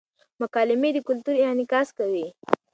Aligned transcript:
مکالمې 0.41 0.89
د 0.93 0.97
کلتور 1.07 1.35
انعکاس 1.45 1.87
کوي. 1.97 2.27